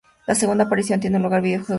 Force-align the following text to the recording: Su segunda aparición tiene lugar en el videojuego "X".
Su 0.27 0.33
segunda 0.33 0.63
aparición 0.63 0.99
tiene 0.99 1.19
lugar 1.19 1.33
en 1.33 1.37
el 1.37 1.43
videojuego 1.61 1.65
"X". 1.65 1.69